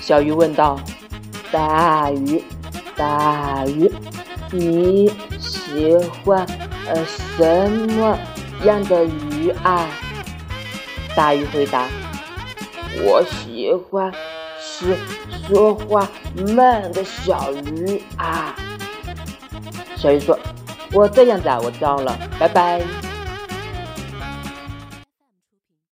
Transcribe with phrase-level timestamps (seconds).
[0.00, 0.78] 小鱼问道
[1.52, 2.42] 大鱼
[2.96, 3.90] 大鱼
[4.50, 5.94] 你喜
[6.24, 6.46] 欢
[6.86, 8.18] 呃什么
[8.64, 9.86] 样的鱼啊？
[11.14, 11.86] 大鱼回答
[13.02, 14.12] 我喜欢
[14.60, 14.96] 吃
[15.46, 16.08] 说话
[16.54, 18.54] 慢的小鱼啊。
[19.96, 20.38] 小鱼说
[20.92, 23.09] 我这样子啊我知道了拜拜。